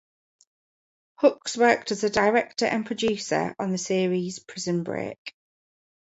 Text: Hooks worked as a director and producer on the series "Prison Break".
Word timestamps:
Hooks 1.17 1.55
worked 1.55 1.91
as 1.91 2.03
a 2.03 2.09
director 2.09 2.65
and 2.65 2.87
producer 2.87 3.55
on 3.59 3.69
the 3.71 3.77
series 3.77 4.39
"Prison 4.39 4.81
Break". 4.81 5.35